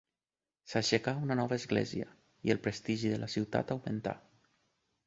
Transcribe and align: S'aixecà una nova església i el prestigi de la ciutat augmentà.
S'aixecà 0.71 1.13
una 1.27 1.37
nova 1.41 1.59
església 1.61 2.09
i 2.49 2.55
el 2.57 2.63
prestigi 2.65 3.13
de 3.15 3.21
la 3.27 3.31
ciutat 3.37 3.77
augmentà. 3.79 4.19